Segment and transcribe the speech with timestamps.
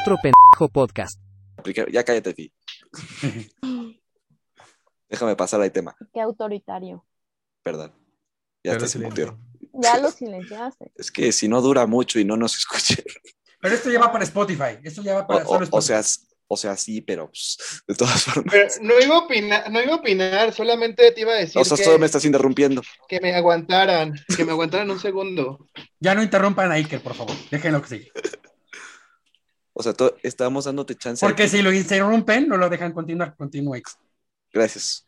[0.00, 1.20] Otro pendejo podcast.
[1.92, 2.52] Ya cállate, Fi.
[5.08, 7.04] Déjame pasar al tema, Qué autoritario.
[7.62, 7.92] perdón.
[8.62, 9.38] Ya Pero está se silencio.
[9.72, 10.92] Ya lo silenciaste.
[10.96, 13.04] Es que si no dura mucho y no nos escuchen.
[13.60, 14.78] Pero esto ya va para Spotify.
[14.82, 15.86] Esto ya va O, para o- solo o Spotify.
[15.86, 16.20] sea, s-
[16.52, 18.52] o sea, sí, pero pues, de todas formas.
[18.52, 21.64] Pero no iba a opinar, no iba a opinar, solamente te iba a decir O
[21.64, 22.82] sea, que, todo me estás interrumpiendo.
[23.08, 25.68] que me aguantaran, que me aguantaran un segundo.
[26.00, 27.36] Ya no interrumpan a Iker, por favor.
[27.50, 28.06] Déjenlo que siga.
[29.80, 31.24] O sea, estábamos dándote chance.
[31.24, 33.34] Porque si lo interrumpen, no lo dejan continuar.
[33.34, 33.76] Continúa.
[33.76, 33.94] Iker.
[34.52, 35.06] Gracias.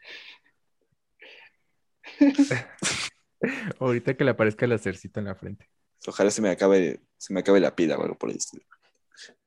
[3.79, 5.69] Ahorita que le aparezca el acercito en la frente.
[6.07, 8.65] Ojalá se me acabe, se me acabe la pila o algo por el estilo.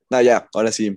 [0.08, 0.96] No, ya, ahora sí.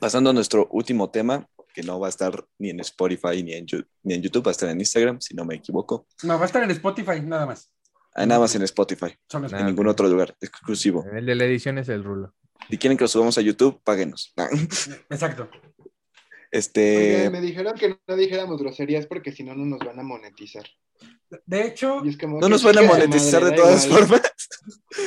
[0.00, 3.66] Pasando a nuestro último tema, que no va a estar ni en Spotify ni en,
[4.02, 6.06] ni en YouTube, va a estar en Instagram, si no me equivoco.
[6.22, 7.70] No, va a estar en Spotify, nada más.
[8.14, 11.04] Ah, nada más en Spotify, Solo en ningún otro lugar, exclusivo.
[11.12, 12.34] El de la edición es el rulo.
[12.72, 14.32] Si quieren que lo subamos a YouTube, páguenos.
[15.10, 15.50] Exacto.
[16.50, 20.64] Este, me dijeron que no dijéramos groserías porque si no, no nos van a monetizar.
[21.44, 24.06] De hecho, Y es como no nos van a monetizar madre, de da todas igual.
[24.06, 24.32] formas.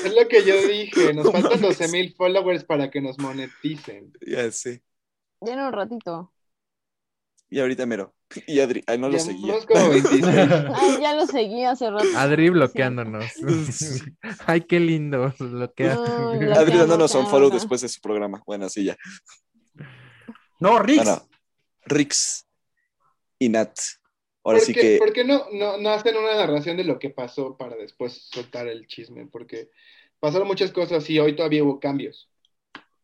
[0.06, 1.80] Es lo que yo dije, nos No faltan mames.
[1.80, 4.14] 12 mil followers para que nos moneticen.
[4.22, 4.84] Ya sé.
[5.42, 6.35] Ya en un ratito.
[7.56, 8.14] Y ahorita mero.
[8.48, 9.46] Y Adri, ay, no lo seguía.
[9.46, 10.26] Llevamos como 26.
[10.76, 12.04] Ay, ya lo seguí hace rato.
[12.18, 13.24] Adri bloqueándonos.
[14.46, 15.34] Ay, qué lindo.
[15.40, 15.94] Bloquea.
[16.58, 18.44] Adri dándonos un follow después de su programa.
[18.46, 18.98] Bueno, sí, ya.
[20.60, 21.06] no, Rix.
[21.06, 21.30] Bueno,
[21.86, 22.46] Rix
[23.40, 23.80] y Nat.
[24.44, 24.98] Ahora ¿Por sí qué, que.
[24.98, 28.68] por qué no, no, no hacen una narración de lo que pasó para después soltar
[28.68, 29.28] el chisme?
[29.28, 29.70] Porque
[30.20, 32.30] pasaron muchas cosas y hoy todavía hubo cambios.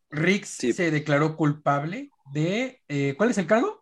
[0.10, 0.74] Rix Sí.
[0.74, 2.82] se declaró culpable de.
[2.90, 3.81] eh, ¿Cuál es el cargo?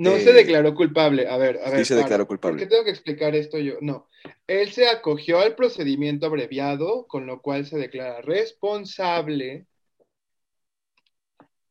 [0.00, 1.28] No Eh, se declaró culpable.
[1.28, 1.80] A ver, a ver.
[1.80, 2.56] sí se para, declaró culpable.
[2.58, 3.74] ¿Por qué tengo que explicar esto yo?
[3.82, 4.08] No.
[4.46, 9.66] Él se acogió al procedimiento abreviado, con lo cual se declara responsable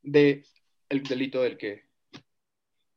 [0.04, 0.44] de
[0.90, 1.84] el delito del que.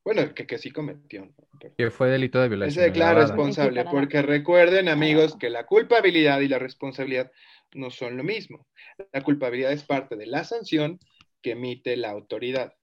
[0.04, 1.32] Bueno, el que, que sí cometió.
[1.78, 2.75] Que fue delito de Él violación.
[2.75, 7.31] se declara responsable, porque recuerden, amigos, que la culpabilidad y la responsabilidad
[7.72, 8.66] no son lo mismo.
[9.12, 10.99] La culpabilidad es parte de la sanción
[11.41, 12.75] que emite la autoridad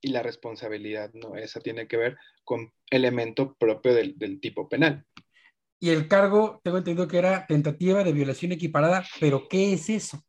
[0.00, 5.06] y la responsabilidad no, esa tiene que ver con elemento propio del, del tipo penal.
[5.78, 10.22] Y el cargo, tengo entendido que era tentativa de violación equiparada, pero ¿qué es eso?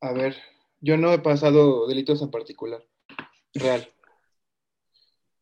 [0.00, 0.36] A ver,
[0.80, 2.84] yo no he pasado delitos en particular.
[3.54, 3.88] Real.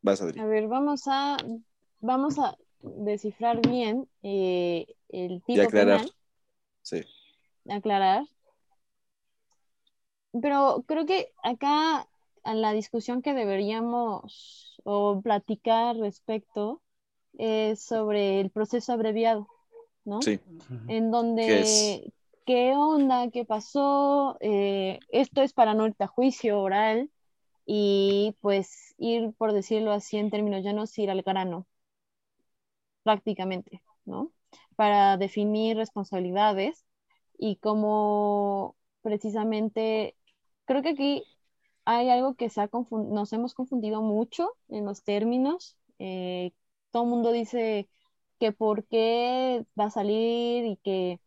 [0.03, 0.41] Vas, Adri.
[0.41, 1.37] A ver, vamos a,
[2.01, 6.01] vamos a descifrar bien eh, el Y tipo aclarar.
[6.01, 6.15] penal,
[6.83, 7.05] Sí.
[7.69, 8.25] aclarar.
[10.41, 12.09] Pero creo que acá
[12.45, 16.83] a la discusión que deberíamos o platicar respecto
[17.39, 19.49] es sobre el proceso abreviado,
[20.05, 20.21] ¿no?
[20.27, 20.41] Sí.
[20.87, 22.03] en donde ¿Qué es?
[22.47, 27.11] qué onda, qué pasó, Eh, esto es para no irte a juicio oral
[27.67, 31.67] y pues ir, por decirlo así en términos llanos, ir al grano,
[33.03, 34.33] prácticamente, ¿no?
[34.77, 36.85] Para definir responsabilidades
[37.39, 40.17] y como precisamente,
[40.65, 41.25] creo que aquí
[41.85, 45.77] hay algo que se ha confun- nos hemos confundido mucho en los términos.
[45.99, 46.53] Eh,
[46.91, 47.89] todo el mundo dice
[48.39, 51.21] que por qué va a salir y que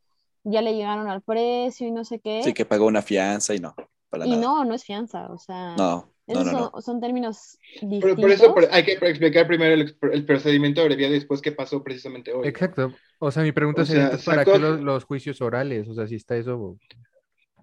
[0.44, 2.42] ya le llegaron al precio y no sé qué.
[2.44, 3.76] Sí, que pagó una fianza y no.
[4.10, 4.42] Para y nada.
[4.42, 6.82] no, no es fianza, o sea, No, no, esos no, son, no.
[6.82, 8.16] son términos distintos.
[8.16, 11.84] por eso por- hay que explicar primero el, el procedimiento abreviado y después qué pasó
[11.84, 12.48] precisamente hoy.
[12.48, 12.92] Exacto.
[13.20, 15.88] O sea, mi pregunta O sería, sea, ¿para sacó- qué los, los juicios orales?
[15.88, 16.78] O sea, si está eso.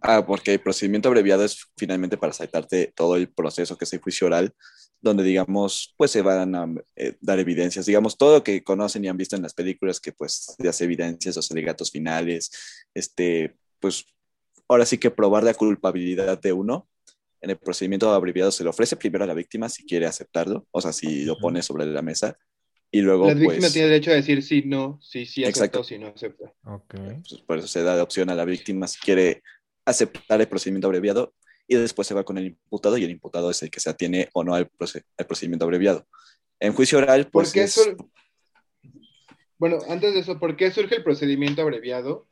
[0.02, 4.00] Ah, porque el procedimiento abreviado es finalmente para saltarte todo el proceso que es el
[4.00, 4.52] juicio oral,
[5.00, 9.08] donde digamos, pues se van a eh, dar evidencias, digamos, todo lo que conocen y
[9.08, 12.50] han visto en las películas, que pues se hace evidencias, los alegatos finales,
[12.94, 14.04] este, pues
[14.68, 16.88] ahora sí que probar la culpabilidad de uno.
[17.40, 20.80] En el procedimiento abreviado se le ofrece primero a la víctima si quiere aceptarlo, o
[20.80, 22.36] sea, si lo pone sobre la mesa,
[22.94, 23.72] y luego La víctima pues...
[23.72, 25.80] tiene derecho a decir sí, no, sí, sí, Exacto.
[25.80, 26.52] acepto, sí, no acepta.
[26.64, 26.94] Ok.
[27.28, 29.42] pues, por eso se da la opción a la víctima si quiere
[29.84, 31.34] aceptar el procedimiento abreviado
[31.66, 34.28] y después se va con el imputado y el imputado es el que se atiene
[34.32, 36.06] o no al, proce- al procedimiento abreviado.
[36.60, 37.96] En juicio oral, ¿Por pues qué es- sur-
[39.58, 42.26] Bueno, antes de eso, ¿por qué surge el procedimiento abreviado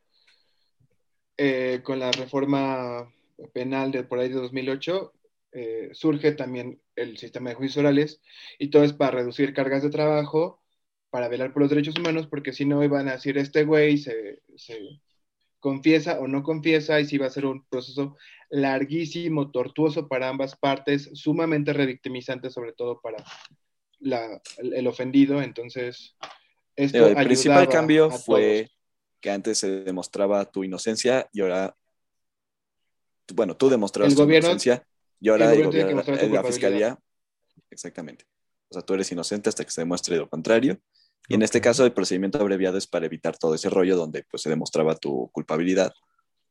[1.42, 3.10] Eh, con la reforma
[3.54, 5.12] penal de por ahí de 2008?
[5.52, 8.20] eh, surge también el sistema de juicios orales
[8.58, 10.62] y todo es para reducir cargas de trabajo,
[11.10, 14.42] para velar por los derechos humanos, porque si no iban a decir este güey se,
[14.56, 14.78] se
[15.60, 18.16] confiesa o no confiesa y si va a ser un proceso
[18.50, 23.22] larguísimo, tortuoso para ambas partes, sumamente revictimizante sobre todo para
[24.00, 26.16] la- el, el ofendido, entonces
[26.76, 28.76] esto digo, el principal cambio a fue todos.
[29.20, 31.76] que antes se demostraba tu inocencia y ahora
[33.34, 34.86] bueno, tú demostrabas El tu gobierno- inocencia
[35.20, 36.98] y ahora el gobierno la fiscalía,
[37.70, 38.24] exactamente.
[38.68, 40.80] O sea, tú eres inocente hasta que se demuestre lo contrario.
[41.28, 44.42] Y en este caso, el procedimiento abreviado es para evitar todo ese rollo donde pues,
[44.42, 45.92] se demostraba tu culpabilidad.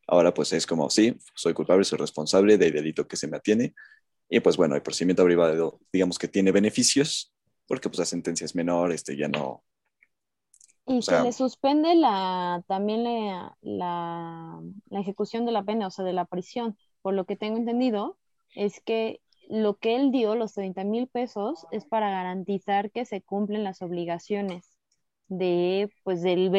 [0.07, 3.73] Ahora, pues es como, sí, soy culpable, soy responsable del delito que se me atiene.
[4.29, 7.33] Y pues bueno, el procedimiento abreviado, digamos que tiene beneficios,
[7.67, 9.63] porque pues la sentencia es menor, este ya no.
[10.85, 15.87] Y O sea- se le suspende la, también la, la, la ejecución de la pena,
[15.87, 16.77] o sea, de la prisión.
[17.01, 18.17] Por lo que tengo entendido,
[18.55, 23.21] es que lo que él dio, los 30 mil pesos, es para garantizar que se
[23.21, 24.77] cumplen las obligaciones
[25.27, 26.51] de, pues, del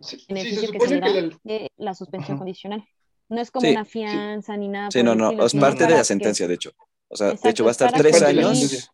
[0.00, 2.38] Sí, beneficio que se que da la- de la suspensión Ajá.
[2.40, 2.84] condicional.
[3.28, 3.92] No es como Sí, una sí.
[3.92, 6.72] fianza ni nada Sí, no, el no, es parte de la que- sentencia, de hecho.
[7.08, 8.90] O sea, de hecho va a es estar tres años,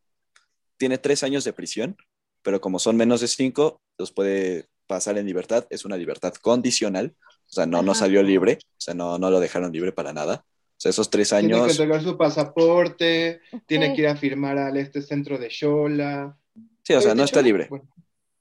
[0.76, 1.96] tiene tres años de prisión,
[2.42, 5.66] pero como son menos de cinco, los puede pasar en libertad.
[5.70, 9.40] Es una libertad condicional, o sea, no, no salió libre, o sea, no, no lo
[9.40, 10.44] dejaron libre para nada.
[10.78, 14.58] O sea, esos tres Tiene que años, entregar su pasaporte, tiene que ir a firmar
[14.58, 16.36] al este centro de Shola.
[16.84, 17.66] sí, o sea, no ¿De está libre.
[17.68, 17.88] Bueno,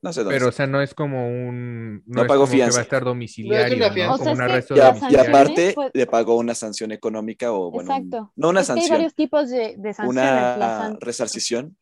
[0.03, 2.03] No sé dónde Pero, o sea, no es como un.
[2.05, 2.75] No es pagó como que fianza.
[2.77, 3.93] va a estar domiciliario, una ¿no?
[3.95, 4.13] fianza.
[4.13, 7.89] O Como sea, es Y, sanciones, aparte pues- le pagó una sanción económica o, bueno,
[7.91, 8.31] un- Exacto.
[8.35, 10.07] no una Es que hay sanción, varios tipos de, de sanciones.
[10.09, 11.75] Una san- resarcición.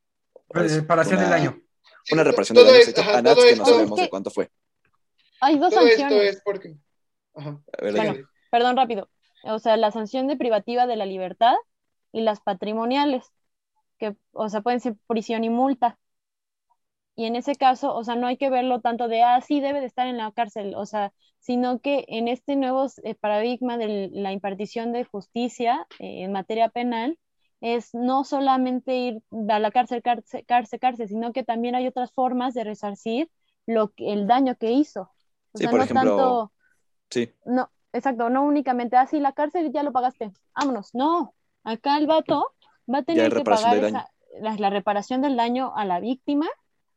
[0.55, 1.61] Eh, para hacer una- el daño.
[2.05, 3.69] Sí, Una reparación todo de daños es- hecho ajá, a Nats todo que esto- no
[3.69, 4.49] sabemos de cuánto fue.
[5.41, 6.35] Hay dos Todo esto sanciones.
[6.37, 6.75] es porque.
[7.35, 7.59] Ajá.
[7.77, 8.29] A ver, Bueno.
[8.49, 9.09] Perdón, rápido.
[9.45, 11.55] O sea, la sanción de privativa de la libertad
[12.11, 13.25] y las patrimoniales,
[13.99, 15.99] que, o sea, pueden ser prisión y multa.
[17.15, 19.79] Y en ese caso, o sea, no hay que verlo tanto de, ah, sí, debe
[19.79, 24.09] de estar en la cárcel, o sea, sino que en este nuevo eh, paradigma de
[24.11, 27.17] la impartición de justicia eh, en materia penal,
[27.61, 32.11] es no solamente ir a la cárcel, cárcel, cárcel, cárcel, sino que también hay otras
[32.11, 33.31] formas de resarcir
[33.65, 35.09] lo que, el daño que hizo.
[35.53, 36.51] O Sí, sea, por no ejemplo, tanto...
[37.09, 40.93] Sí, No, exacto, no únicamente, ah, sí, la cárcel ya lo pagaste, vámonos.
[40.93, 41.33] No,
[41.63, 42.53] acá el vato
[42.93, 44.09] va a tener que pagar esa-
[44.39, 46.47] la, la reparación del daño a la víctima,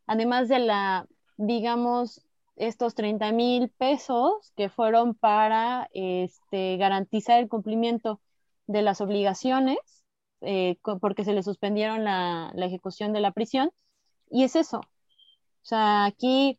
[0.06, 1.06] además de la,
[1.36, 2.22] digamos,
[2.56, 8.20] estos 30 mil pesos que fueron para este, garantizar el cumplimiento
[8.66, 9.78] de las obligaciones,
[10.40, 13.70] eh, porque se le suspendieron la, la ejecución de la prisión,
[14.30, 14.80] y es eso.
[14.80, 16.58] O sea, aquí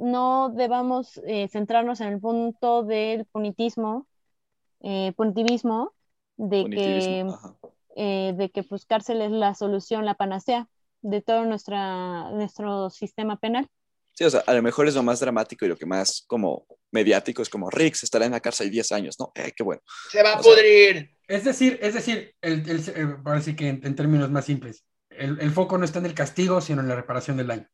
[0.00, 4.06] no debamos eh, centrarnos en el punto del punitismo,
[4.80, 5.92] eh, punitivismo,
[6.36, 7.34] de que, punitivismo.
[7.34, 7.56] ajá.
[7.96, 10.68] eh, de que pues cárcel es la solución, la panacea
[11.02, 13.68] de todo nuestra, nuestro sistema penal.
[14.12, 16.66] Sí, o sea, a lo mejor es lo más dramático y lo que más como
[16.90, 19.32] mediático es como Rix estará en la cárcel 10 años, ¿no?
[19.34, 19.80] Eh, qué bueno.
[20.10, 21.16] ¡Se va a O sea- pudrir!
[21.28, 24.84] Es decir, es decir, el, el, eh, ahora sí que en, en términos más simples,
[25.10, 27.68] el, el foco no está en el castigo, sino en la reparación del daño.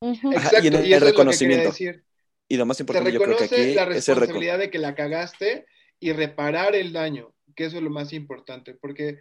[0.00, 1.68] Exacto, y en el- y, eso el es lo que reconocimiento.
[1.70, 2.04] decir.
[2.48, 4.58] Y lo más Se importante yo creo que reconoce aquí la es el reco- responsabilidad
[4.58, 5.66] de que la cagaste
[6.00, 9.20] y reparar el daño, que eso es lo más importante, porque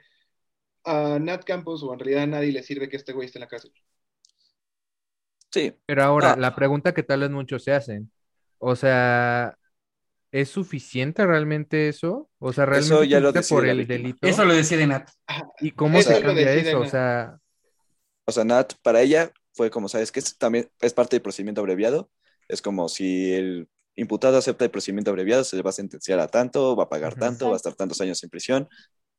[0.86, 3.42] a Nat Campos o en realidad a nadie le sirve que este güey esté en
[3.42, 3.72] la cárcel.
[5.52, 6.36] Sí, Pero ahora, Ah.
[6.38, 8.12] la pregunta que tal vez muchos se hacen,
[8.60, 9.58] o sea,
[10.32, 12.30] ¿es suficiente realmente eso?
[12.40, 14.28] O sea, Eso realmente ya lo cumple por el delito.
[14.28, 15.10] Eso lo decide Nat.
[15.60, 16.80] ¿Y cómo Eso se cambia eso?
[16.80, 17.40] O sea,
[18.26, 20.22] o sea, Nat, para ella fue como, ¿sabes qué?
[20.22, 22.10] Es, también es parte del procedimiento abreviado.
[22.48, 26.30] Es como si el imputado acepta el procedimiento abreviado, se le va a sentenciar a
[26.30, 28.70] tanto, va a pagar tanto, va a estar tantos años en prisión.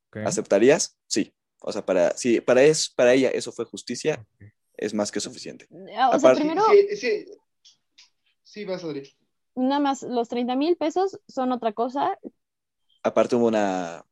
[0.09, 0.97] ok, ¿Aceptarías?
[1.06, 1.35] Sí.
[1.61, 4.47] O sea, para, sí, para, es, para ella eso fue justicia, ok.
[4.78, 5.66] es más que suficiente.
[5.94, 7.25] Ah, O sea, Aparte- primero, Sí, sí,
[8.42, 9.14] sí, vas, Adri.
[9.56, 12.18] nada más, los 30 mil pesos son otra cosa
[13.02, 14.02] Aparte hubo una,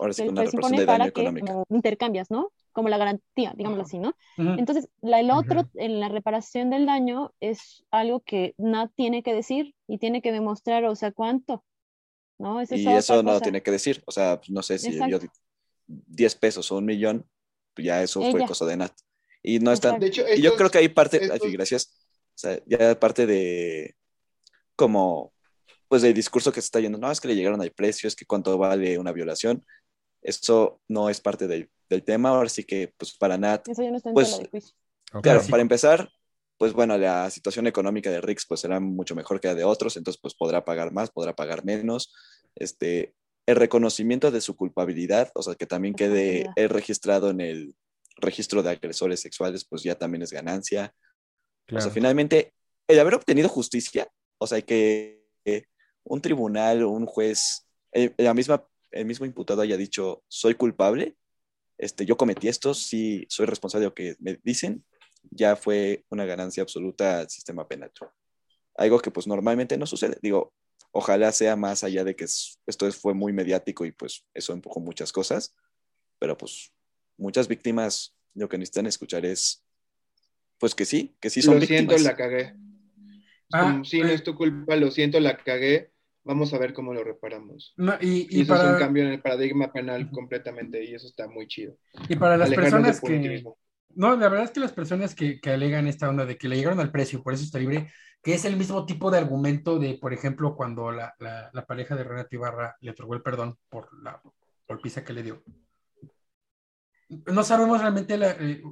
[0.00, 2.50] ahora sí, que que una reparación de daño que como intercambias, ¿no?
[2.76, 4.14] Como la garantía, digámoslo así, ¿no?
[4.36, 9.32] Entonces, la, el otro, en la reparación del daño es algo que Nat tiene que
[9.32, 11.64] decir y tiene que demostrar, o sea, cuánto,
[12.38, 12.60] ¿no?
[12.60, 13.40] Es Y eso no cosa.
[13.40, 14.02] tiene que decir.
[14.04, 15.20] O sea, pues, no sé si Exacto.
[15.20, 15.30] dio
[15.86, 17.24] 10 pesos o un millón,
[17.72, 18.92] pues ya eso fue cosa de Nat.
[19.42, 19.98] Y no Exacto.
[20.00, 21.94] De hecho, y yo creo que hay parte, estos- ay, gracias,
[22.34, 23.96] o sea, ya parte de
[24.74, 25.32] como,
[25.88, 28.14] pues del discurso que se está yendo, no, es que le llegaron al precio, es
[28.14, 29.64] que cuánto vale una violación,
[30.20, 33.90] eso no es parte del, del tema, ahora sí que, pues para Nat, Eso ya
[33.90, 34.74] no está en Pues, de juicio.
[35.22, 35.50] claro, sí.
[35.50, 36.10] para empezar,
[36.58, 39.96] pues bueno, la situación económica de Rix pues será mucho mejor que la de otros,
[39.96, 42.14] entonces pues podrá pagar más, podrá pagar menos,
[42.54, 43.14] este,
[43.46, 47.76] el reconocimiento de su culpabilidad, o sea, que también quede registrado en el
[48.16, 50.94] registro de agresores sexuales, pues ya también es ganancia.
[50.94, 51.90] O sea, Claro.
[51.90, 52.52] finalmente,
[52.88, 55.22] el haber obtenido justicia, o sea, que
[56.04, 61.16] un tribunal un juez, el, la misma, el mismo imputado haya dicho, soy culpable,
[61.78, 64.84] este, yo cometí esto, sí soy responsable de lo que me dicen,
[65.30, 67.90] ya fue una ganancia absoluta al sistema penal.
[68.76, 70.18] Algo que pues normalmente no sucede.
[70.22, 70.52] Digo,
[70.92, 74.52] ojalá sea más allá de que es- esto es- fue muy mediático y pues eso
[74.52, 75.54] empujó muchas cosas,
[76.18, 76.72] pero pues
[77.18, 79.62] muchas víctimas lo que necesitan escuchar es
[80.58, 82.02] pues que sí, que sí son lo siento, víctimas.
[82.02, 82.54] la cagué.
[83.52, 84.14] Ah, como, sí, no eh.
[84.14, 85.92] es tu culpa, lo siento, la cagué.
[86.26, 87.72] Vamos a ver cómo lo reparamos.
[87.76, 91.06] No, y, Y, y eso es un cambio en el paradigma penal completamente y eso
[91.06, 91.76] está muy chido.
[92.08, 93.44] y para las Alejarnos personas que...
[93.94, 96.56] No, la verdad es que las personas que, que alegan esta onda de que le
[96.56, 97.92] llegaron al precio, por eso está libre,
[98.22, 101.94] que es el mismo tipo de argumento de, por ejemplo, cuando la, la- la pareja
[101.94, 104.20] de Renato Ibarra le otorgó el perdón por la
[104.68, 105.44] golpiza que le dio.
[107.32, 108.62] No sabemos realmente, la- eh,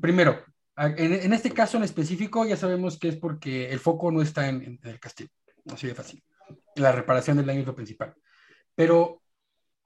[0.00, 0.38] primero,
[0.76, 4.62] en este caso en específico ya sabemos que es porque el foco no está en,
[4.62, 5.30] en el castigo,
[5.70, 6.22] así de fácil.
[6.76, 8.14] La reparación del daño es lo principal.
[8.74, 9.22] Pero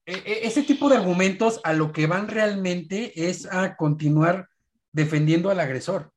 [0.04, 4.48] e- e- ese tipo de argumentos a lo que van realmente es a continuar
[4.92, 6.12] defendiendo al agresor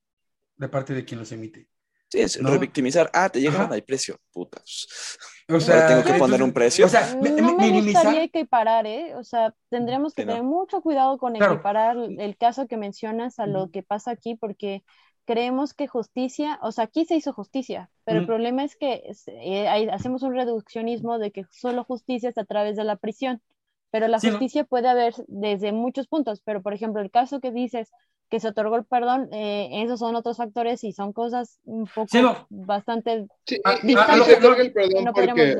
[0.57, 1.67] de parte de quien los emite.
[2.11, 2.49] Sí, es ¿no?
[2.49, 3.09] revictimizar.
[3.13, 4.17] Ah, te llegaron al precio.
[4.31, 4.57] Puta.
[5.47, 6.85] O Ahora sea, tengo que poner un precio.
[6.85, 8.03] O sea, mi- No mi- me minimizar.
[8.03, 9.13] gustaría equiparar, ¿eh?
[9.15, 10.31] O sea, tendremos que no.
[10.33, 11.53] tener mucho cuidado con Claro.
[11.53, 14.83] equiparar el caso que mencionas a lo que pasa aquí, porque
[15.29, 18.31] creemos que justicia, o sea, aquí se hizo justicia, pero el Ujú.
[18.33, 22.75] problema es que eh, hay- hacemos un reduccionismo de que solo justicia es a través
[22.75, 23.39] de la prisión,
[23.91, 24.33] pero la Sí, ¿no?
[24.33, 27.91] justicia puede haber desde muchos puntos, pero por ejemplo, el caso que dices
[28.31, 32.07] que se otorgó el perdón, eh, esos son otros factores y son cosas un poco
[32.07, 32.47] Sí, no.
[32.49, 35.57] bastante Sí, y ah, a lo que- otorga el perdón no porque...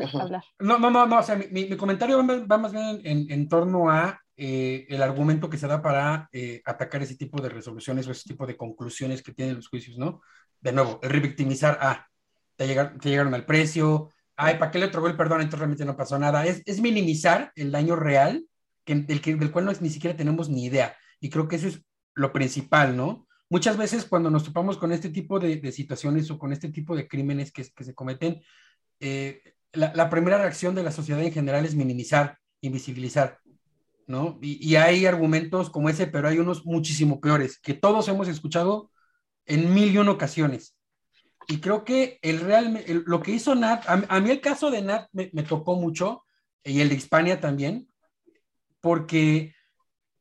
[0.59, 3.31] No, no, no, no, o sea, mi, mi- comentario va, más- va más bien en,
[3.31, 7.50] en torno a eh, el argumento que se da para eh, atacar ese tipo de
[7.50, 10.22] resoluciones o ese tipo de conclusiones que tienen los juicios, ¿no?
[10.62, 12.08] De nuevo, el revictimizar, ah,
[12.55, 15.41] te llegaron, al precio, ay, ¿para qué le otorgó el perdón?
[15.41, 16.46] Entonces realmente no pasó nada.
[16.46, 18.46] Es, es minimizar el daño real
[18.86, 20.96] del, que, del cual no, ni siquiera tenemos ni idea.
[21.19, 21.84] Y creo que eso es
[22.15, 23.27] lo principal, ¿no?
[23.50, 27.10] Muchas veces cuando nos topamos con este tipo de, situaciones o con este tipo de
[27.10, 28.41] crímenes que, que se cometen,
[29.01, 29.41] eh,
[29.74, 33.39] la, la primera reacción de la sociedad en general es minimizar, invisibilizar,
[34.41, 38.91] Y, hay argumentos como ese, pero hay unos muchísimo peores, que todos hemos escuchado
[39.45, 40.75] en mil y una ocasiones.
[41.47, 45.07] Y creo que el real, lo que hizo Nat, a, mí el caso de Nat
[45.11, 46.23] me, tocó mucho,
[46.63, 47.87] y el de Hispania también,
[48.81, 49.53] porque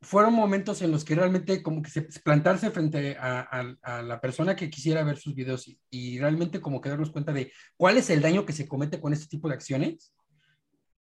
[0.03, 4.71] fueron momentos en los que realmente como que se plantarse frente a la persona que
[4.71, 8.21] quisiera ver sus videos y, y realmente como que darnos cuenta de cuál es el
[8.21, 10.13] daño que se comete con este tipo de acciones.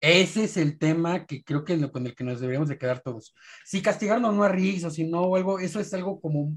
[0.01, 3.01] Ese es el tema que creo que lo con el que nos deberíamos de quedar
[3.01, 3.33] todos.
[3.65, 6.53] Si castigarnos no a Riggs o si no o algo, eso es algo como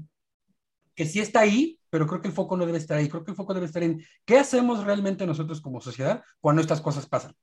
[0.95, 3.07] que sí está ahí, pero creo que el foco no debe estar ahí.
[3.09, 6.81] Creo que el foco debe estar en qué hacemos realmente nosotros como sociedad cuando estas
[6.81, 7.33] cosas pasan.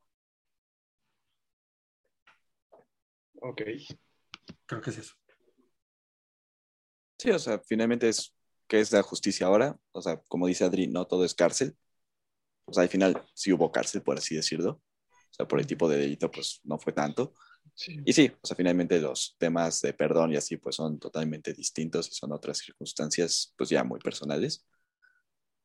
[3.41, 3.63] Ok.
[4.67, 5.15] Creo que es eso.
[7.19, 8.35] Sí, o sea, finalmente es
[8.67, 9.77] que es la justicia ahora.
[9.93, 11.77] O sea, como dice Adri, no todo es cárcel.
[12.67, 14.81] O sea, al final sí hubo cárcel, por así decirlo.
[15.37, 17.35] O sea, por el tipo de delito, pues no fue tanto.
[17.75, 18.01] Sí.
[18.07, 22.09] Y sí, o sea, finalmente los temas de perdón y así, pues son totalmente distintos
[22.09, 24.65] y son otras circunstancias, pues ya muy personales.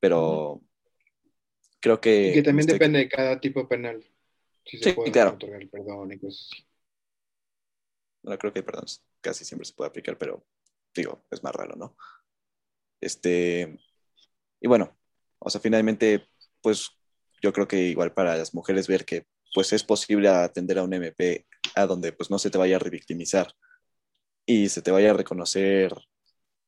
[0.01, 0.61] Pero
[1.79, 2.31] creo que...
[2.31, 4.03] Y que también este- depende de cada tipo penal.
[4.65, 5.31] Si se Sí, puede claro.
[5.35, 6.65] otorgar el perdón y cosas así.
[8.23, 8.85] Bueno, creo que perdón
[9.21, 10.45] casi siempre se puede aplicar, pero
[10.93, 11.95] digo, es más raro, ¿no?
[12.99, 13.79] Este,
[14.59, 14.97] y bueno,
[15.39, 16.27] o sea, finalmente,
[16.61, 16.89] pues
[17.41, 20.93] yo creo que igual para las mujeres ver que pues es posible atender a un
[20.93, 23.53] MP a donde pues no se te vaya a revictimizar
[24.46, 25.93] y se te vaya a reconocer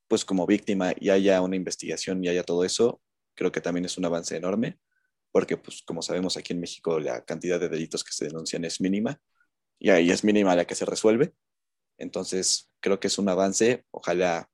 [0.07, 3.01] pues como víctima y haya una investigación y haya todo eso,
[3.35, 4.77] creo que también es un avance enorme,
[5.31, 8.79] porque pues como sabemos aquí en México la cantidad de delitos que se denuncian es
[8.79, 9.19] mínima
[9.79, 11.33] y ahí es mínima la que se resuelve.
[11.97, 13.85] Entonces, creo que es un avance.
[13.91, 14.49] Ojalá,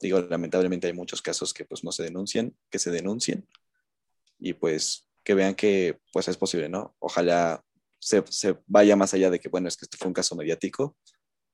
[0.00, 3.46] digo, lamentablemente hay muchos casos que pues no se denuncian, que se denuncien
[4.38, 6.94] y pues que vean que pues es posible, ¿no?
[6.98, 7.64] Ojalá
[8.06, 10.96] se, vaya más allá de que, bueno, es que este fue un caso mediático,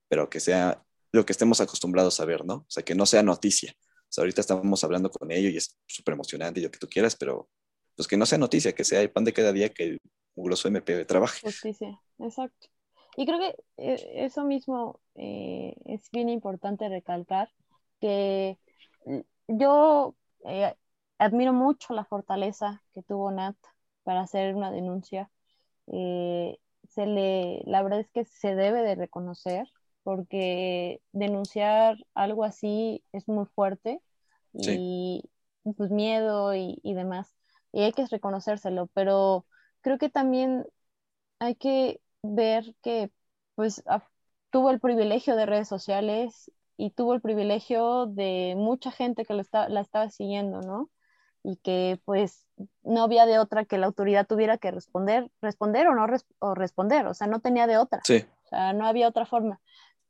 [0.08, 2.54] pero que sea lo que estemos acostumbrados a ver, ¿no?
[2.54, 3.74] O sea, que no sea noticia.
[3.78, 6.88] O sea, ahorita estamos hablando con ellos y es súper emocionante y lo que tú
[6.88, 7.48] quieras, pero
[7.96, 10.00] pues que no sea noticia, que sea el pan de cada día que el
[10.34, 11.40] mugroso MP trabaje.
[11.42, 12.68] Justicia, exacto.
[13.16, 17.50] Y creo que eh, eso mismo eh, es bien importante recalcar,
[18.00, 18.58] que
[19.06, 20.14] mm, yo
[20.46, 20.74] eh,
[21.18, 23.56] admiro mucho la fortaleza que tuvo Nat
[24.02, 25.30] para hacer una denuncia.
[25.88, 26.58] Eh,
[26.88, 29.68] se le, la verdad es que se debe de reconocer,
[30.02, 34.00] porque denunciar algo así es muy fuerte
[34.52, 35.24] y
[35.76, 37.34] pues miedo y, y demás.
[37.72, 39.46] Y hay que reconocérselo, pero
[39.82, 40.66] creo que también
[41.40, 43.12] hay que ver que
[43.56, 44.08] pues a-
[44.50, 49.42] tuvo el privilegio de redes sociales y tuvo el privilegio de mucha gente que lo
[49.42, 50.90] está, la estaba siguiendo, ¿no?
[51.44, 52.46] Y que pues
[52.82, 56.06] no había de otra que la autoridad tuviera que responder, responder o no
[56.38, 58.00] o responder, o sea, no tenía de otra.
[58.04, 58.24] Sí.
[58.44, 59.60] O sea, no había otra forma.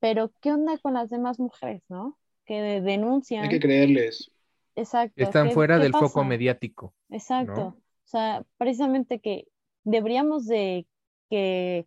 [0.01, 2.19] Pero, ¿qué onda con las demás mujeres, no?
[2.45, 3.45] Que denuncian.
[3.45, 4.31] Hay que creerles.
[4.75, 5.23] Exacto.
[5.23, 6.95] Están ¿qué- fuera qué del foco mediático.
[7.09, 7.55] Exacto.
[7.55, 7.67] ¿no?
[7.69, 9.47] O sea, precisamente que
[9.85, 10.87] deberíamos de
[11.31, 11.87] que,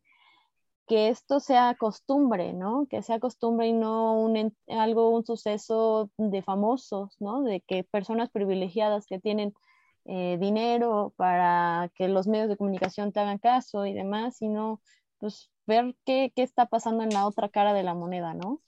[0.88, 2.88] que esto sea costumbre, ¿no?
[2.90, 7.44] Que sea costumbre y no un, algo, un suceso de famosos, ¿no?
[7.44, 9.54] De que personas privilegiadas que tienen
[10.06, 14.82] eh, dinero para que los medios de comunicación te hagan caso y demás, sino
[15.20, 18.62] pues ver qué, qué está pasando en la otra cara de la moneda, ¿no?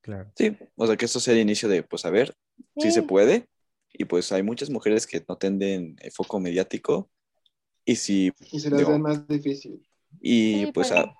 [0.00, 0.32] Claro.
[0.36, 2.34] Sí, o sea, que esto sea el inicio de, pues, a ver,
[2.78, 3.02] si se Sí.
[3.02, 3.46] puede.
[3.92, 7.10] Y pues hay muchas mujeres que no tienden el foco mediático.
[7.84, 9.84] Y si, Y se las Digo, da más difícil.
[10.20, 11.14] Y Sí, pues, pero- a-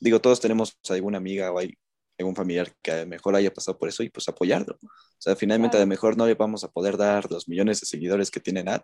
[0.00, 1.74] digo, todos tenemos alguna amiga o hay
[2.18, 4.78] algún familiar que a lo mejor haya pasado por eso y pues apoyarlo.
[4.82, 5.88] O sea, finalmente a lo Claro.
[5.88, 8.82] mejor no le vamos a poder dar los millones de seguidores que tiene Nat,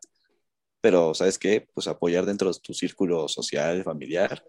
[0.80, 1.66] pero ¿sabes qué?
[1.72, 4.44] Pues apoyar dentro de tu círculo social, familiar.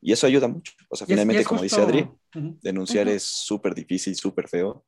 [0.00, 0.72] Y eso ayuda mucho.
[0.88, 2.58] O sea, finalmente, como justo- dice Adri, Ujú.
[2.62, 3.16] denunciar Ujú.
[3.16, 4.84] es súper difícil, súper feo.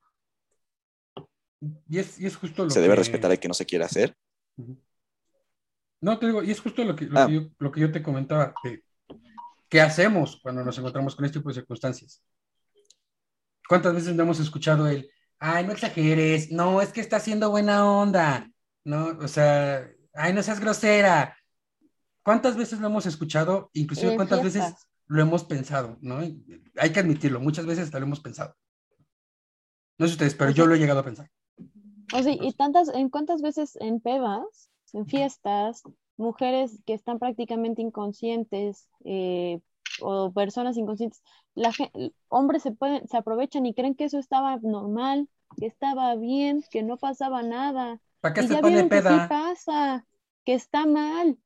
[1.88, 3.84] Y es, y es justo lo Se debe que- respetar al que no se quiere
[3.84, 4.16] hacer.
[4.56, 4.76] Ujú.
[6.00, 7.26] No, te digo, y es justo lo que, lo Ah.
[7.26, 8.82] que, yo, lo que yo te comentaba, de
[9.72, 12.22] qué hacemos cuando nos encontramos con este tipo de circunstancias.
[13.66, 17.90] ¿Cuántas veces no hemos escuchado el, ay, no exageres, no, es que está haciendo buena
[17.90, 18.50] onda,
[18.84, 21.38] no, o sea, ay, no seas grosera.
[22.22, 23.70] ¿Cuántas veces lo hemos escuchado?
[23.72, 24.74] Inclusive, ¿cuántas veces
[25.06, 26.18] lo hemos pensado, ¿no?
[26.18, 28.54] Hay que admitirlo, muchas veces hasta lo hemos pensado.
[29.96, 31.30] No sé ustedes, pero yo lo he llegado a pensar.
[32.12, 35.82] O sea, y tantas, en cuántas veces en pedas, en fiestas,
[36.16, 39.60] mujeres que están prácticamente inconscientes eh,
[40.00, 41.22] o personas inconscientes,
[41.54, 41.72] la
[42.28, 45.28] hombres se pueden, se aprovechan y creen que eso estaba normal,
[45.58, 48.00] que estaba bien, que no pasaba nada.
[48.20, 50.06] ¿Para qué Y se ya pone vieron que sí pasa,
[50.44, 51.38] que está mal,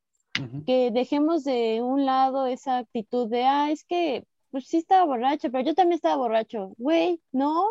[0.65, 5.49] que dejemos de un lado esa actitud de, ah, es que pues sí estaba borracha,
[5.49, 6.73] pero yo también estaba borracho.
[6.77, 7.65] Güey, no,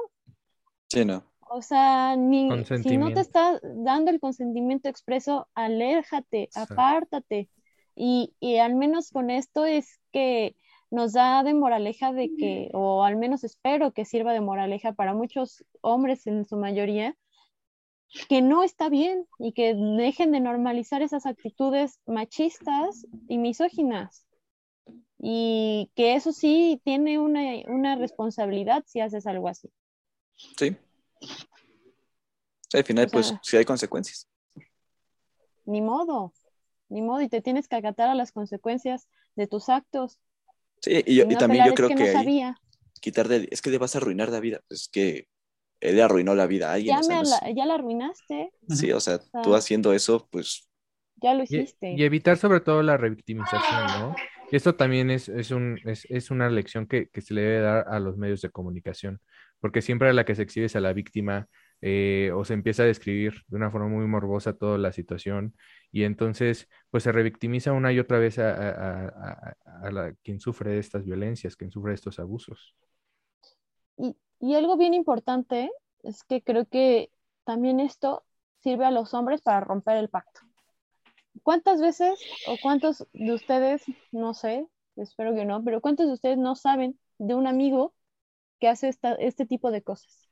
[0.88, 1.24] Sí, no.
[1.48, 7.48] O sea, ni si no te está dando el consentimiento expreso, aléjate, apártate.
[7.94, 10.54] Y, y al menos con esto es que
[10.90, 15.14] nos da de moraleja de que, o al menos espero que sirva de moraleja para
[15.14, 17.16] muchos hombres en su mayoría,
[18.28, 24.26] que no está bien y que dejen de normalizar esas actitudes machistas y misóginas.
[25.18, 29.70] Y que eso sí tiene una, una responsabilidad si haces algo así.
[30.56, 30.76] Sí.
[32.72, 34.28] Al final, O pues, sea- sí hay consecuencias.
[35.64, 36.32] Ni modo,
[36.88, 40.20] ni modo, y te tienes que acatar a las consecuencias de tus actos.
[40.80, 42.56] Sí, y, yo- Y y también yo creo que que, no ahí sabía.
[43.00, 44.60] quitar de, es que le vas a arruinar la vida.
[44.68, 45.28] Es que
[45.80, 46.94] él le arruinó la vida a alguien.
[46.94, 50.68] Ya, o sea, me la, ya la arruinaste, sí, o sea, tú haciendo eso, pues,
[51.16, 51.92] ya lo Y, hiciste.
[51.92, 54.14] y evitar sobre todo la revictimización, ¿no?
[54.50, 57.60] Y esto también es, es, un, es, es una lección que, que se le debe
[57.60, 59.20] dar a los medios de comunicación,
[59.60, 61.48] porque siempre a la que se exhibe es a la víctima
[61.82, 65.54] eh, o se empieza a describir de una forma muy morbosa toda la situación
[65.92, 70.40] y entonces pues se revictimiza una y otra vez a, a- a- a- la, quien
[70.40, 72.74] sufre de estas violencias, quien sufre de estos abusos.
[73.98, 75.70] Y, y algo bien importante
[76.02, 77.10] es que creo que
[77.44, 78.24] también esto
[78.62, 80.40] sirve a los hombres para romper el pacto.
[81.42, 84.66] ¿Cuántas veces o cuántos de ustedes, no sé,
[84.96, 87.94] espero que no, pero cuántos de ustedes no saben de un amigo
[88.60, 90.30] que hace este tipo de cosas?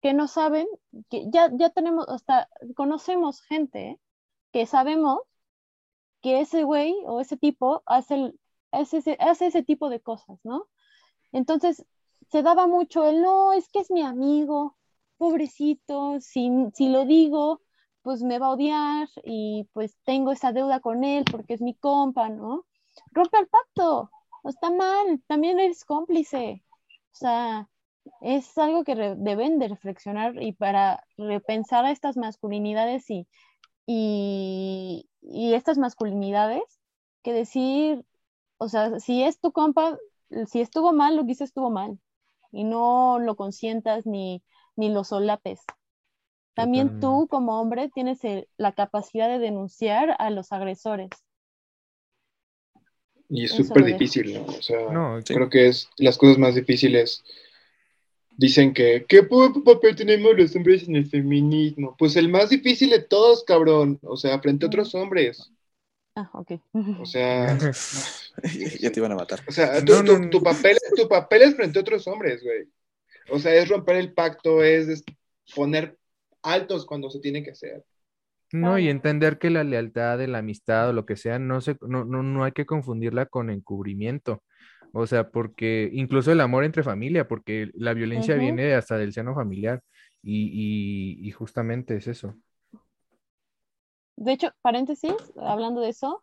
[0.00, 0.66] Que no saben,
[1.10, 4.00] que ya, ya tenemos, hasta conocemos gente
[4.52, 5.20] que sabemos
[6.22, 8.32] que ese güey o ese tipo hace,
[8.72, 10.66] hace, ese, hace ese tipo de cosas, ¿no?
[11.32, 11.84] Entonces,
[12.30, 14.76] se daba mucho el, no, es que es mi amigo,
[15.16, 17.60] pobrecito, si, si lo digo,
[18.02, 21.74] pues me va a odiar y pues tengo esa deuda con él porque es mi
[21.74, 22.66] compa, ¿no?
[23.12, 24.10] Rompe el pacto,
[24.42, 26.64] no está mal, también eres cómplice.
[27.12, 27.68] O sea,
[28.20, 33.28] es algo que re- deben de reflexionar y para repensar a estas masculinidades y,
[33.86, 36.62] y, y estas masculinidades,
[37.22, 38.04] que decir,
[38.58, 39.98] o sea, si es tu compa,
[40.48, 41.98] si estuvo mal, lo que hizo estuvo mal.
[42.52, 44.42] Y no lo consientas ni,
[44.76, 45.60] ni lo solapes.
[46.54, 51.10] También tú, como hombre, tienes el- la capacidad de denunciar a los agresores.
[53.30, 54.44] Y es súper difícil, ¿no?
[54.44, 55.34] O sea, No, Sí.
[55.34, 57.22] creo que es las cosas más difíciles.
[58.36, 61.94] Dicen que, ¿qué papel tenemos los hombres en el feminismo?
[61.98, 63.98] Pues el más difícil de todos, cabrón.
[64.02, 65.50] O sea, frente a otros hombres.
[66.16, 66.52] Ah, ok.
[67.00, 67.56] O sea,
[68.80, 69.40] ya te iban a matar.
[69.46, 70.30] o sea, tu, no, no.
[70.30, 72.68] tu papel, tu papel es frente a otros hombres, güey.
[73.30, 75.04] O sea, es romper el pacto, es
[75.54, 75.96] poner
[76.42, 77.84] altos cuando se tiene que hacer.
[78.52, 82.04] No, y entender que la lealtad, la amistad o lo que sea, no se, no,
[82.04, 84.42] no, no hay que confundirla con encubrimiento.
[84.92, 89.34] O sea, porque incluso el amor entre familia, porque la violencia viene hasta del seno
[89.36, 89.82] familiar
[90.22, 92.34] y, y, y justamente es eso.
[94.16, 96.22] De hecho, paréntesis, hablando de eso,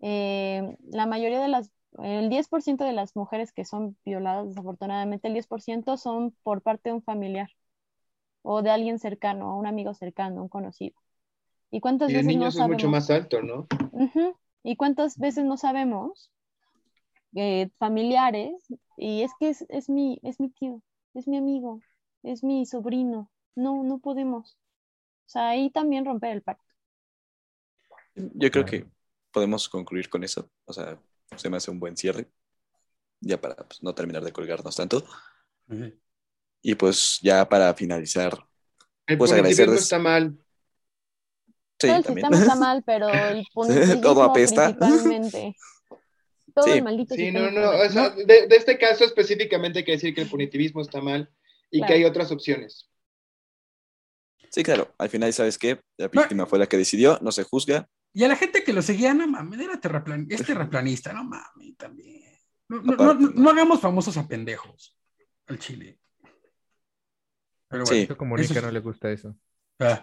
[0.00, 1.70] eh, la mayoría de las,
[2.02, 6.94] el 10% de las mujeres que son violadas, desafortunadamente, el 10% son por parte de
[6.96, 7.50] un familiar
[8.42, 10.96] o de alguien cercano, un amigo cercano, un conocido.
[11.70, 12.88] ¿Y cuántas Y veces no niños es mucho sabemos?
[12.88, 13.68] más alto, ¿no?
[13.90, 14.36] Ujú.
[14.64, 16.30] ¿Y cuántas veces no sabemos?
[17.36, 18.54] eh, familiares,
[18.96, 20.82] y es que es, es mi, es mi tío,
[21.14, 21.82] es mi amigo,
[22.22, 23.30] es mi sobrino.
[23.54, 24.54] No, no podemos.
[25.26, 26.64] O sea, ahí también romper el pacto.
[28.14, 28.86] Yo creo que
[29.30, 30.50] podemos concluir con eso.
[30.64, 31.00] O sea,
[31.36, 32.30] se me hace un buen cierre.
[33.20, 35.04] Ya para pues, no terminar de colgarnos tanto.
[36.62, 38.32] Y pues ya para finalizar,
[39.08, 39.82] El Pues agradecerles.
[39.82, 40.38] está mal.
[41.80, 42.26] Sí, Todo el también.
[42.26, 44.76] sistema está mal, pero el punitivismo Todo apesta.
[44.76, 45.56] principalmente.
[46.54, 46.70] Todo Sí.
[46.72, 47.86] el maldito Sí, sistema no, no, mal.
[47.86, 51.30] o sea, de, de este caso específicamente hay que decir que el punitivismo está mal
[51.70, 51.88] y Claro.
[51.88, 52.88] que hay otras opciones.
[54.50, 54.94] Sí, claro.
[54.96, 55.80] Al final, ¿sabes qué?
[55.98, 57.88] La víctima fue la que decidió, no se juzga.
[58.14, 61.76] Y a la gente que lo seguía, no mames, era terraplan es terraplanista, no mames,
[61.76, 62.22] también.
[62.68, 63.42] No, no, Aparte, no- no.
[63.42, 64.96] no hagamos famosos a pendejos
[65.48, 65.98] al chile.
[67.68, 68.02] Pero Sí.
[68.02, 68.72] Eso como eso no sí.
[68.72, 69.36] le gusta eso.
[69.78, 70.00] Ah,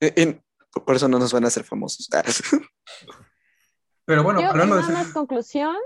[0.00, 0.42] en-
[0.84, 2.08] por eso no nos van a hacer famosos.
[2.12, 2.22] Ah,
[4.04, 5.76] Pero bueno, Yo, hablando nada más conclusión,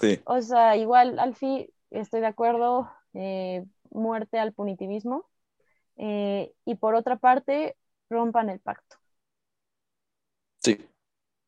[0.00, 0.20] Sí.
[0.24, 5.28] o sea, igual al fin estoy de acuerdo, eh, muerte al punitivismo,
[5.96, 7.76] eh, y por otra parte,
[8.08, 8.96] rompan el pacto.
[10.62, 10.78] Sí.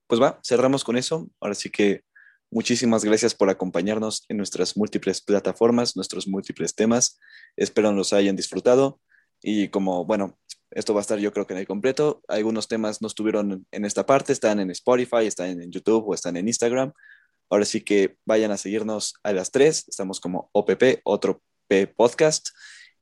[0.06, 1.28] Pues va, cerramos con eso.
[1.40, 2.02] Ahora sí que
[2.50, 7.18] muchísimas gracias por acompañarnos en nuestras múltiples plataformas, nuestros múltiples temas.
[7.56, 9.00] Espero los hayan disfrutado.
[9.40, 10.36] Y como, bueno,
[10.70, 12.22] esto va a estar yo creo que en el completo.
[12.28, 16.37] Algunos temas no estuvieron en esta parte, están en Spotify, están en YouTube o están
[16.37, 16.92] en Instagram.
[17.48, 19.85] Ahora sí que vayan a seguirnos a las tres.
[19.88, 22.50] Estamos como OPP, otro P podcast.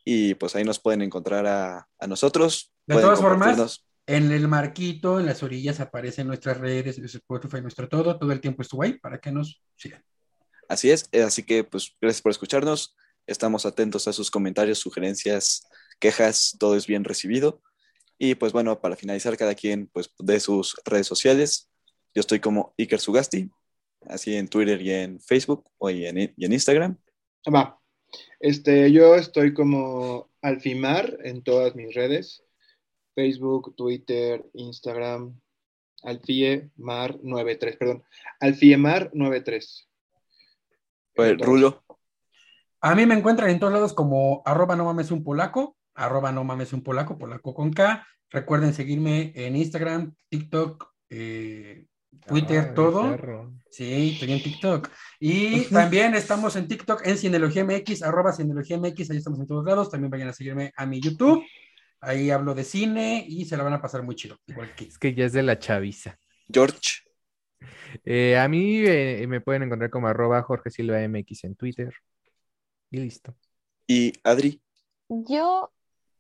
[0.05, 2.73] Y pues ahí nos pueden encontrar a, a nosotros.
[2.87, 3.85] De Pueden todas formas.
[4.07, 8.63] En el marquito, en las orillas aparecen nuestras redes, Spotify, nuestro todo, todo el tiempo
[8.63, 10.03] estuvo ahí para que nos sigan.
[10.67, 12.97] Así es, así que pues gracias por escucharnos.
[13.27, 17.63] Estamos atentos a sus comentarios, sugerencias, quejas, todo es bien recibido.
[18.19, 21.71] Y pues bueno, para finalizar, cada quien pues de sus redes sociales.
[22.15, 23.51] Yo estoy como Iker Sugasti,
[24.07, 26.97] así en Twitter y en Facebook o y en, y en Instagram.
[27.55, 27.79] Va.
[28.41, 32.43] Este, yo estoy como Alfimar en todas mis redes.
[33.15, 35.41] Facebook, Twitter, Instagram,
[36.03, 38.05] Alfiemar93, perdón,
[38.41, 39.87] Alfiemar93.
[41.15, 41.83] Pues, Rulo,
[42.81, 46.45] A mí me encuentran en todos lados como arroba no mames un polaco, arroba no
[46.45, 48.07] mames un polaco, polaco con K.
[48.31, 51.87] Recuerden seguirme en Instagram, TikTok, eh,
[52.27, 53.11] Twitter, Ay, todo.
[53.11, 53.55] perro.
[53.71, 54.89] Sí, estoy en TikTok.
[55.21, 59.65] Y también estamos en TikTok en Cineología MX, arroba Cineología MX, ahí estamos en todos
[59.65, 59.91] lados.
[59.91, 61.43] También vayan a seguirme a mi YouTube.
[62.01, 64.37] Ahí hablo de cine y se la van a pasar muy chido.
[64.47, 66.17] Igual que Es que ya es de la chaviza.
[66.53, 67.03] George,
[68.05, 71.93] Eh, a mí eh, me pueden encontrar como arroba Jorge Silva MX en Twitter.
[72.91, 73.35] Y listo.
[73.87, 74.63] y Adri,
[75.09, 75.73] Yo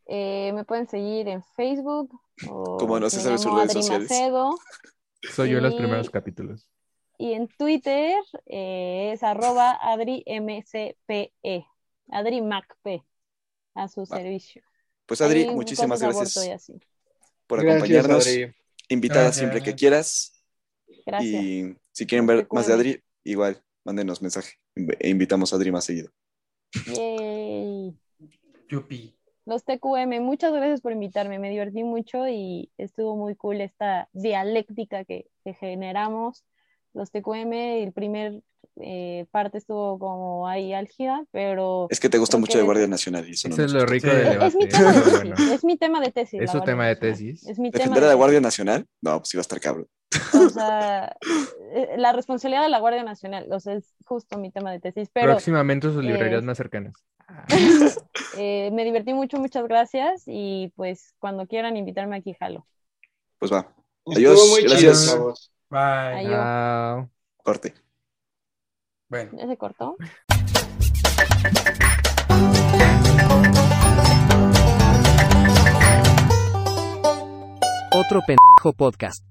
[0.09, 2.11] eh, me pueden seguir en Facebook.
[2.49, 4.11] O Como no se sabe sus llamo redes Adri sociales.
[4.11, 4.59] Macedo,
[5.35, 6.69] Soy yo en los primeros capítulos.
[7.19, 8.15] y en Twitter
[8.47, 11.67] eh, es arroba AdriMCPE.
[12.11, 13.03] Adri MacP.
[13.75, 14.07] A su Va.
[14.07, 14.63] servicio.
[15.07, 16.35] pues Adri, Ahí muchísimas gracias
[17.47, 18.27] por Gracias, acompañarnos.
[18.27, 18.55] Adri.
[18.89, 19.37] Invitada Gracias.
[19.39, 20.43] siempre que quieras.
[21.07, 21.43] Gracias.
[21.43, 22.73] Y si quieren ver más de.
[22.75, 24.55] Adri, igual, mándenos mensaje
[24.99, 26.11] e invitamos a Adri más seguido.
[26.87, 27.97] Yay.
[28.69, 29.18] Yupi.
[29.49, 35.07] Los TQM, muchas gracias por invitarme, me divertí mucho y estuvo muy cool esta dialéctica
[35.07, 36.45] que, que generamos.
[36.93, 38.43] Los TQM, el primer
[38.77, 43.27] eh, parte estuvo como ahí álgida, pero Es que te gusta mucho de Guardia Nacional
[43.27, 43.93] y eso no Eso es lo gusta.
[43.95, 44.17] rico Sí.
[44.17, 44.77] del es, es mi debate.
[44.77, 45.01] tema de
[45.33, 46.41] tesis, es mi tema de tesis.
[46.43, 47.47] Es su tema de tesis.
[47.47, 48.45] Es mi tema ¿Defender de a la Guardia tesis.
[48.45, 48.87] Nacional?
[49.01, 49.87] No, pues iba a estar cabrón.
[50.35, 51.17] O sea,
[51.75, 55.11] eh, la responsabilidad de la Guardia Nacional, o sea, es justo mi tema de tesis,
[55.13, 56.95] pero Próximamente sus librerías eh, más cercanas.
[58.39, 62.67] eh, me divertí mucho, muchas gracias y pues cuando quieran invitarme aquí, jalo.
[63.39, 63.75] Pues va.
[64.07, 65.19] Adiós, muy gracias.
[65.69, 65.81] Bye.
[65.81, 66.31] Adiós.
[66.33, 67.11] Chao.
[67.43, 67.75] Corte.
[69.09, 69.31] Bueno.
[69.35, 69.97] ¿Ya se cortó?
[77.93, 79.28] Otro pendejo podcast.